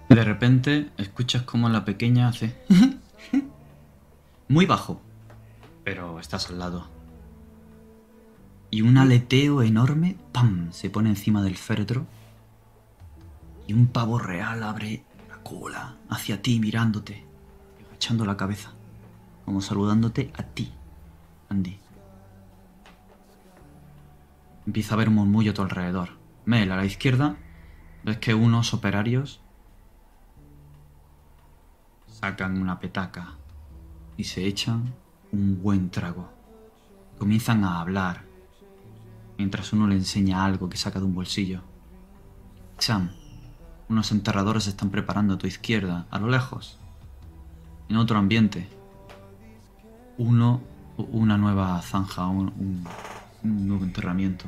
[0.07, 2.55] De repente escuchas como la pequeña hace...
[4.47, 5.01] Muy bajo,
[5.85, 6.87] pero estás al lado.
[8.71, 12.07] Y un aleteo enorme, ¡pam!, se pone encima del féretro.
[13.67, 17.23] Y un pavo real abre la cola hacia ti mirándote,
[17.79, 18.73] y agachando la cabeza,
[19.45, 20.73] como saludándote a ti,
[21.49, 21.79] Andy.
[24.65, 26.09] Empieza a haber un murmullo a tu alrededor.
[26.45, 27.37] Mel, a la izquierda,
[28.03, 29.39] ves que unos operarios
[32.07, 33.35] sacan una petaca
[34.17, 34.95] y se echan
[35.35, 36.29] un buen trago.
[37.17, 38.23] Comienzan a hablar
[39.37, 41.61] mientras uno le enseña algo que saca de un bolsillo.
[42.77, 43.11] Sam,
[43.89, 46.79] unos enterradores están preparando a tu izquierda, a lo lejos.
[47.89, 48.69] En otro ambiente.
[50.17, 50.61] Uno,
[50.97, 52.85] una nueva zanja, un,
[53.43, 54.45] nuevo enterramiento.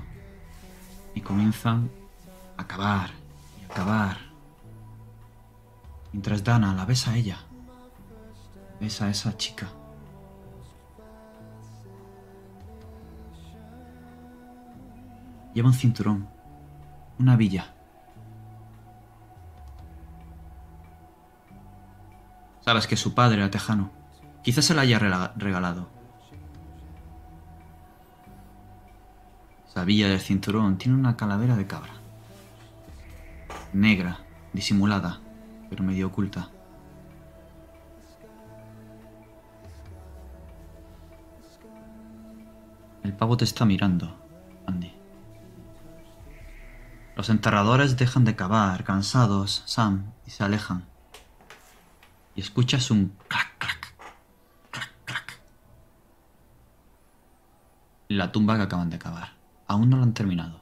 [1.13, 1.89] Y comienzan
[2.55, 3.11] a cavar
[3.61, 4.17] y a cavar.
[6.13, 7.39] Mientras Dana la ves a ella.
[8.79, 9.67] Ves a esa chica.
[15.57, 16.27] Lleva un cinturón.
[17.17, 17.73] Una villa.
[22.61, 23.89] Sabes que su padre era tejano.
[24.43, 24.99] Quizás se la haya
[25.35, 25.89] regalado.
[29.67, 31.93] Esa villa del cinturón tiene una calavera de cabra.
[33.73, 34.19] negra,
[34.53, 35.21] disimulada,
[35.71, 36.51] pero medio oculta.
[43.01, 44.15] El pavo te está mirando,
[44.67, 44.96] Andy.
[47.18, 50.86] Los enterradores dejan de cavar, cansados, Sam, y se alejan.
[52.36, 53.95] Y escuchas un clac, clac,
[54.70, 55.41] clac, clac.
[58.07, 59.36] La tumba que acaban de cavar.
[59.65, 60.61] Aún no la han terminado.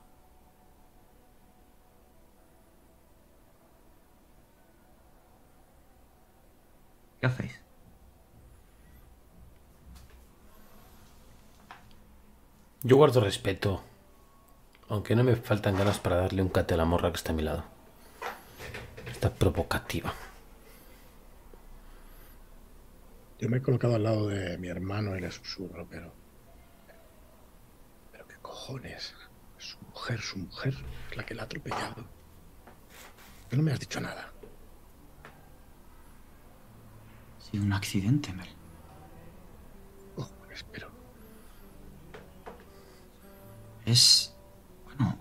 [7.19, 7.59] ¿Qué hacéis?
[12.81, 13.83] Yo guardo respeto.
[14.87, 17.35] Aunque no me faltan ganas para darle un cate a la morra que está a
[17.35, 17.63] mi lado.
[19.07, 20.13] Está provocativa.
[23.39, 26.13] Yo me he colocado al lado de mi hermano y le susurro, pero.
[28.11, 29.15] Pero qué cojones.
[29.57, 30.75] Su mujer, su mujer,
[31.09, 32.05] es la que la ha atropellado.
[33.49, 34.31] ¿Qué no me has dicho nada?
[37.39, 38.49] Ha sido un accidente, Mel.
[40.15, 40.89] Cojones, pero.
[43.85, 44.34] Es...
[44.97, 45.15] Bueno,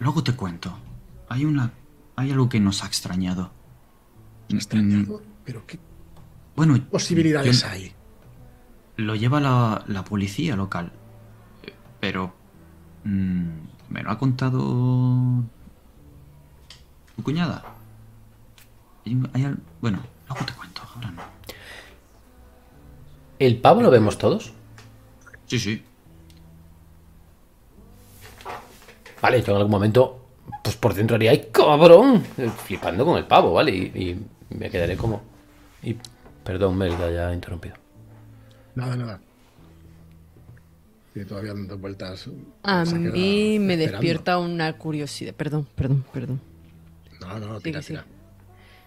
[0.00, 0.76] luego te cuento.
[1.28, 1.72] Hay una...
[2.16, 3.50] Hay algo que nos ha extrañado.
[4.48, 5.22] ¿Me has extrañado?
[5.44, 5.78] ¿Pero qué
[6.54, 7.92] Bueno, posibilidades yo- hay?
[8.96, 10.92] Lo lleva la, la policía local.
[12.00, 12.34] Pero...
[13.04, 13.48] mm,
[13.88, 15.42] me lo ha contado...
[17.16, 17.64] Tu cuñada.
[19.06, 21.22] Hay un- hay al- bueno, luego te cuento, ahora no.
[23.38, 24.52] ¿El pavo lo vemos todos?
[25.46, 25.82] Sí, sí.
[29.22, 30.26] Vale, yo en algún momento,
[30.62, 32.22] pues por dentro haría ¡ay, cabrón!
[32.64, 33.70] Flipando con el pavo, ¿vale?
[33.74, 35.22] Y, y me quedaré como.
[35.82, 35.96] Y
[36.44, 37.76] perdón, Melda, ya he interrumpido.
[38.74, 39.20] Nada, nada.
[41.14, 42.28] Y todavía dando vueltas.
[42.62, 43.76] A mí me esperando.
[43.76, 45.34] despierta una curiosidad.
[45.34, 46.40] Perdón, perdón, perdón.
[47.20, 47.88] No, no, Sí, tira, que sí.
[47.92, 48.06] tira.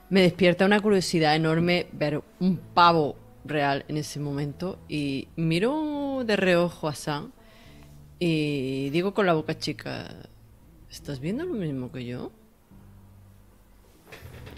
[0.10, 6.36] Me despierta una curiosidad enorme ver un pavo real en ese momento y miro de
[6.36, 7.32] reojo a Sam
[8.20, 10.16] y digo con la boca chica,
[10.90, 12.32] ¿estás viendo lo mismo que yo?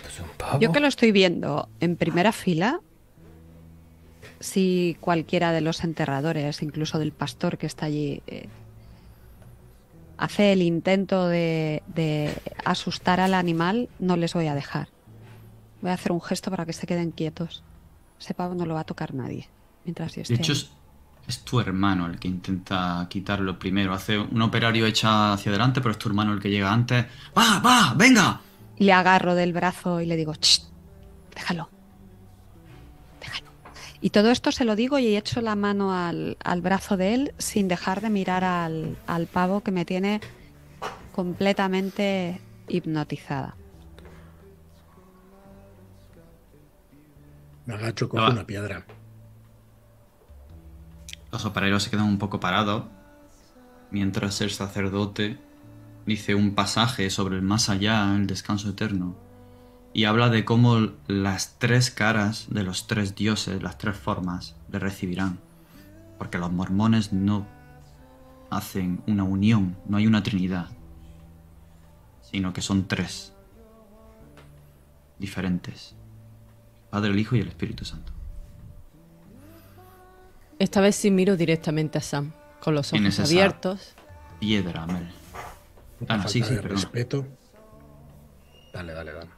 [0.02, 0.60] Pues un pavo.
[0.60, 2.82] Yo que lo estoy viendo en primera fila,
[4.40, 8.48] si cualquiera de los enterradores, incluso del pastor que está allí, eh,
[10.18, 12.34] hace el intento de, de
[12.66, 14.90] asustar al animal, no les voy a dejar.
[15.82, 17.64] Voy a hacer un gesto para que se queden quietos.
[18.20, 19.48] Ese pavo no lo va a tocar nadie
[19.88, 20.70] mientras yo esté De hecho, ahí.
[21.28, 23.94] Es, tu hermano el que intenta quitarlo primero.
[23.94, 27.06] Hace un operario echa hacia adelante, pero es tu hermano el que llega antes.
[27.38, 27.94] ¡Va, va!
[27.96, 28.42] ¡Venga!
[28.78, 30.62] Le agarro del brazo y le digo, "Ch,
[31.36, 31.70] déjalo.
[33.20, 33.48] Déjalo.
[34.02, 37.34] Y todo esto se lo digo y echo la mano al, al brazo de él
[37.38, 40.22] sin dejar de mirar al, al pavo que me tiene
[41.14, 43.56] completamente hipnotizada.
[47.66, 48.30] Me agacho, cojo Ah.
[48.30, 48.86] una piedra.
[51.32, 52.84] Los operarios se quedan un poco parados
[53.92, 55.38] mientras el sacerdote
[56.06, 59.16] dice un pasaje sobre el más allá, el descanso eterno,
[59.94, 64.80] y habla de cómo las tres caras de los tres dioses, las tres formas, le
[64.80, 65.40] recibirán.
[66.18, 67.48] Porque los mormones no
[68.50, 70.68] hacen una unión, no hay una trinidad,
[72.22, 73.34] sino que son tres
[75.20, 75.96] diferentes.
[76.90, 78.17] Padre, el Hijo y el Espíritu Santo.
[80.60, 83.96] Esta vez sí miro directamente a Sam, con los ¿Quién ojos abiertos.
[84.40, 85.08] Piedra, Mel.
[86.08, 86.70] Ah, no, sí, sí, perdón.
[86.70, 87.28] respeto.
[88.74, 89.30] Dale, dale, dale.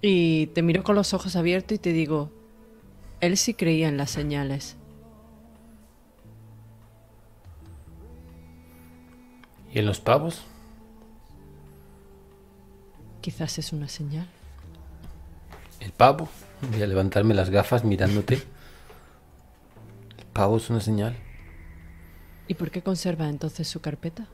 [0.00, 2.30] Y te miro con los ojos abiertos y te digo,
[3.20, 4.76] él sí creía en las señales.
[9.72, 10.42] ¿Y en los pavos?
[13.20, 14.26] Quizás es una señal.
[15.80, 16.28] El pavo.
[16.70, 18.42] Voy a levantarme las gafas mirándote.
[20.32, 21.16] Pavo es una señal.
[22.48, 24.26] ¿Y por qué conserva entonces su carpeta?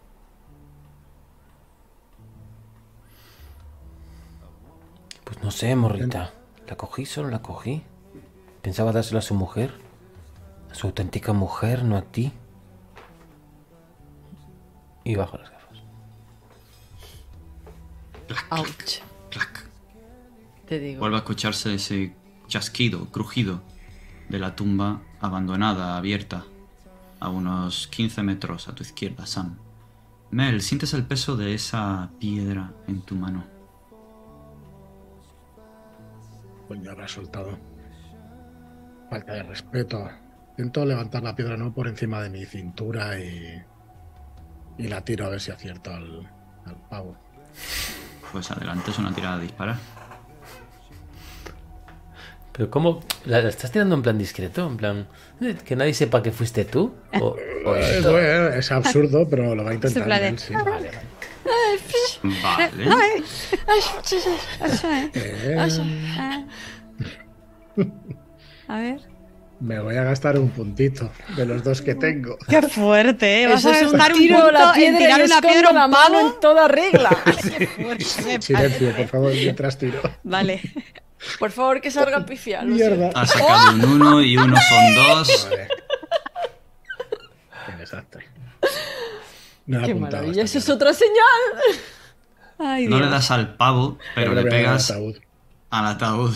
[5.25, 6.33] Pues no sé, morrita.
[6.67, 7.05] ¿La cogí?
[7.05, 7.83] Solo la cogí.
[8.63, 9.73] Pensaba dárselo a su mujer.
[10.71, 12.33] A su auténtica mujer, no a ti.
[15.05, 15.79] Y bajo las gafas.
[18.51, 19.01] Ouch.
[19.31, 19.69] Clac.
[20.67, 21.01] Te digo.
[21.01, 22.15] Vuelve a escucharse ese
[22.47, 23.63] chasquido, crujido
[24.29, 26.45] de la tumba abandonada, abierta,
[27.21, 29.57] a unos 15 metros a tu izquierda, Sam.
[30.31, 33.45] Mel, sientes el peso de esa piedra en tu mano.
[36.69, 37.59] Coño, habrá soltado.
[39.09, 40.09] Falta de respeto.
[40.51, 43.63] Intento levantar la piedra no por encima de mi cintura y.
[44.77, 46.31] Y la tiro a ver si acierto al,
[46.67, 47.17] al pavo.
[48.31, 49.77] Pues adelante, es una tirada de disparar.
[52.59, 53.01] Pero ¿cómo?
[53.25, 54.67] ¿La, la estás tirando en plan discreto?
[54.67, 55.07] En plan,
[55.41, 56.93] eh, que nadie sepa que fuiste tú.
[57.21, 60.05] O, o Eh, es absurdo, pero lo va a intentar.
[60.05, 60.53] plan de- él, sí.
[60.55, 60.91] Vale, vale.
[62.85, 63.23] Vale.
[65.65, 65.79] Es.
[65.79, 66.45] Eh,
[68.67, 69.01] A ver.
[69.61, 72.37] me voy a gastar un puntito de los dos que tengo.
[72.49, 73.47] Qué fuerte, ¿eh?
[73.47, 75.89] Vas Eso a gastar un tiro punto la en piedra tirar una piedra a la
[75.89, 77.11] mano en toda regla.
[78.41, 80.01] Silencio, por favor, mientras tiro.
[80.25, 80.61] Vale.
[81.39, 82.63] Por favor, que salga pifia.
[82.63, 83.11] lo Mierda.
[83.15, 85.49] Ha sacado un 1 y uno son 2.
[85.51, 85.69] Vale.
[87.67, 88.29] Qué desastre.
[89.67, 91.83] No Qué maravilla, eso es otra señal.
[92.59, 95.17] Ay, No le das al pavo, pero le al pegas ataúd.
[95.71, 96.35] al ataúd.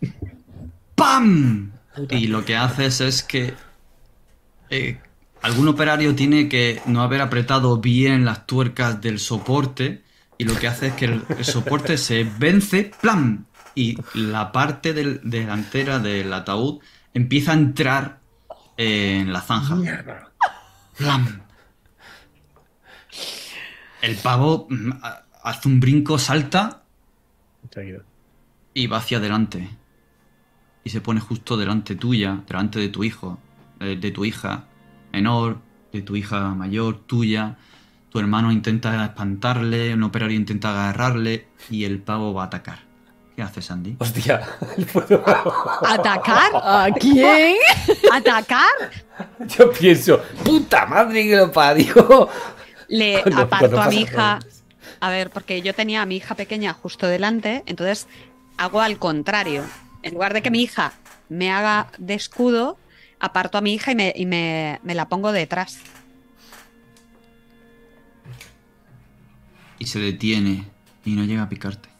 [0.94, 1.72] ¡Pam!
[2.10, 3.54] Y lo que haces es que
[4.70, 4.98] eh,
[5.42, 10.02] algún operario tiene que no haber apretado bien las tuercas del soporte
[10.38, 13.46] y lo que hace es que el, el soporte se vence, ¡plam!
[13.76, 16.80] Y la parte del- delantera del ataúd
[17.14, 18.20] empieza a entrar
[18.76, 19.76] eh, en la zanja.
[19.76, 20.32] Mierda.
[24.02, 26.82] El pavo mm, ha- hace un brinco, salta
[27.70, 28.02] Seguido.
[28.74, 29.68] y va hacia adelante.
[30.84, 33.38] Y se pone justo delante tuya, delante de tu hijo,
[33.80, 34.64] eh, de tu hija
[35.12, 35.60] menor,
[35.92, 37.56] de tu hija mayor, tuya.
[38.10, 42.85] Tu hermano intenta espantarle, un operario intenta agarrarle y el pavo va a atacar.
[43.36, 43.96] ¿Qué haces, Andy?
[43.98, 44.40] Hostia,
[44.92, 45.22] puedo-
[45.86, 46.50] ¿Atacar?
[46.54, 47.56] ¿A quién?
[48.10, 48.64] ¿Atacar?
[49.58, 52.28] yo pienso, puta madre que lo parió.
[52.88, 54.38] Le Cuando- aparto cuando a mi hija.
[55.00, 58.06] A ver, porque yo tenía a mi hija pequeña justo delante, entonces
[58.56, 59.64] hago al contrario.
[60.02, 60.94] En lugar de que mi hija
[61.28, 62.78] me haga de escudo,
[63.20, 65.78] aparto a mi hija y me, y me- me la pongo detrás.
[69.78, 70.64] Y se detiene
[71.04, 71.90] y no llega a picarte.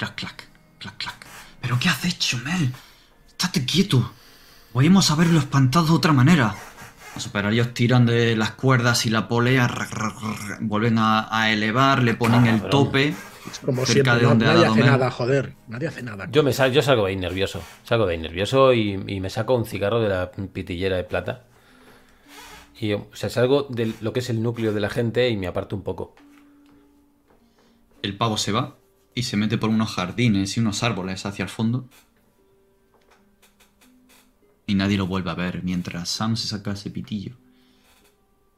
[0.00, 0.48] Clac, clac,
[0.78, 1.26] clac, clac.
[1.60, 2.72] ¿Pero qué has hecho, Mel?
[3.28, 4.12] Estate quieto.
[4.72, 6.54] Podemos haberlo espantado de otra manera.
[7.14, 9.68] Los operarios tiran de las cuerdas y la polea
[10.60, 13.14] vuelven a, a elevar, le ponen el tope
[13.62, 14.90] Como cerca siempre, de no- donde ha nadie dado hace Mel.
[14.92, 15.54] nada, joder.
[15.68, 16.28] Nadie hace nada.
[16.30, 17.60] Yo, me sal- yo salgo de ahí nervioso.
[17.84, 21.44] Salgo de ahí nervioso y, y me saco un cigarro de la pitillera de plata.
[22.78, 25.46] Y o sea, salgo de lo que es el núcleo de la gente y me
[25.46, 26.14] aparto un poco.
[28.02, 28.76] El pavo se va
[29.14, 31.88] y se mete por unos jardines y unos árboles hacia el fondo.
[34.66, 37.36] Y nadie lo vuelve a ver mientras Sam se saca ese pitillo.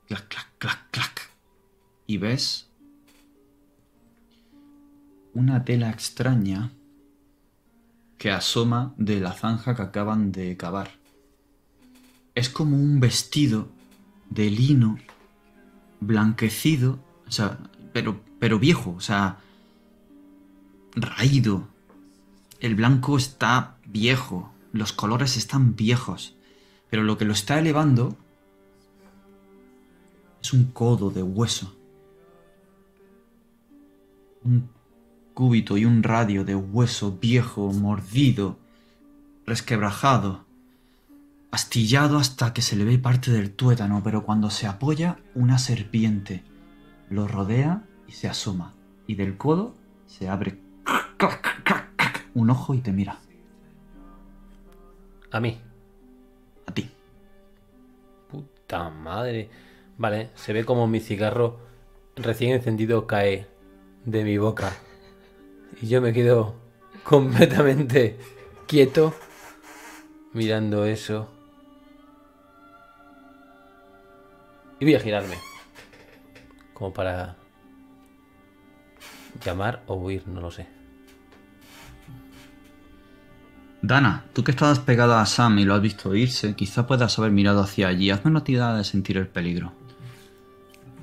[0.06, 1.30] Clac, clac, clac, clac.
[2.06, 2.68] Y ves
[5.32, 6.70] una tela extraña
[8.18, 10.90] que asoma de la zanja que acaban de cavar.
[12.34, 13.68] Es como un vestido
[14.30, 14.98] de lino
[16.00, 17.58] blanquecido, o sea,
[17.92, 19.38] pero, pero viejo, o sea,
[20.94, 21.68] raído.
[22.60, 26.36] El blanco está viejo, los colores están viejos,
[26.90, 28.16] pero lo que lo está elevando
[30.40, 31.74] es un codo de hueso.
[34.44, 34.68] Un
[35.34, 38.58] cúbito y un radio de hueso viejo, mordido,
[39.46, 40.44] resquebrajado,
[41.50, 46.42] astillado hasta que se le ve parte del tuétano, pero cuando se apoya, una serpiente
[47.08, 48.74] lo rodea y se asoma.
[49.06, 49.74] Y del codo
[50.06, 50.58] se abre
[52.34, 53.18] un ojo y te mira.
[55.30, 55.60] A mí.
[56.66, 56.90] A ti.
[58.30, 59.50] Puta madre.
[59.98, 61.58] Vale, se ve como mi cigarro
[62.16, 63.46] recién encendido cae
[64.04, 64.72] de mi boca.
[65.80, 66.54] Y yo me quedo
[67.04, 68.18] completamente
[68.66, 69.14] quieto
[70.32, 71.28] mirando eso.
[74.80, 75.36] Y voy a girarme.
[76.74, 77.36] Como para
[79.44, 80.81] llamar o huir, no lo sé.
[83.82, 87.32] Dana, tú que estabas pegada a Sam y lo has visto irse, quizá puedas haber
[87.32, 88.10] mirado hacia allí.
[88.10, 89.72] Hazme una tirada de sentir el peligro.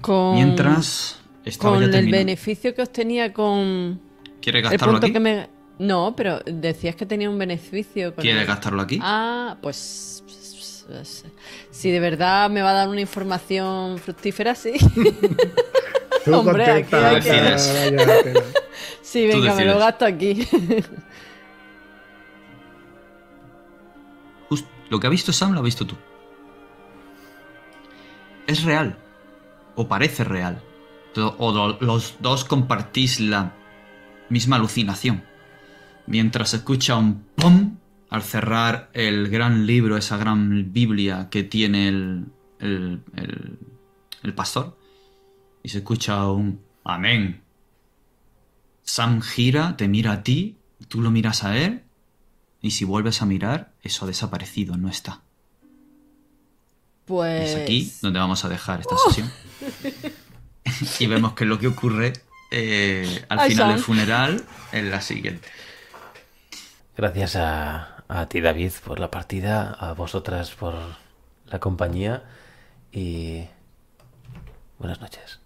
[0.01, 3.99] Con, Mientras estaba con ya el beneficio que obtenía con
[4.41, 5.13] ¿Quieres el gastarlo punto aquí?
[5.13, 5.49] que me...
[5.79, 8.15] No, pero decías que tenía un beneficio.
[8.15, 8.99] Con ¿Quieres el- gastarlo aquí?
[9.01, 11.25] Ah, pues, pues, pues,
[11.71, 14.73] Si de verdad me va a dar una información fructífera, sí.
[16.25, 17.31] Tú Hombre, aquí hay que- cara, ya,
[18.23, 18.41] pero-
[19.01, 19.73] Sí, venga, me decides.
[19.73, 20.47] lo gasto aquí.
[24.89, 25.95] lo que ha visto Sam lo ha visto tú.
[28.47, 28.97] Es real.
[29.75, 30.61] O parece real.
[31.37, 33.53] O lo- los dos compartís la
[34.29, 35.23] misma alucinación.
[36.07, 37.77] Mientras escucha un pum
[38.09, 42.25] al cerrar el gran libro, esa gran Biblia que tiene el,
[42.59, 43.59] el, el-
[44.23, 44.77] el pastor.
[45.61, 47.41] Y se escucha un Amén.
[48.81, 51.83] Sam gira, te mira a ti, tú lo miras a él,
[52.61, 55.21] y si vuelves a mirar, eso ha desaparecido, no está.
[57.05, 57.51] Pues.
[57.51, 59.31] Es aquí donde vamos a dejar esta sesión.
[60.99, 62.13] y vemos que lo que ocurre
[62.51, 63.85] eh, al Ay, final del Sam.
[63.85, 65.47] funeral es la siguiente.
[66.95, 70.75] Gracias a, a ti, David, por la partida, a vosotras por
[71.47, 72.23] la compañía
[72.91, 73.45] y
[74.77, 75.38] buenas noches.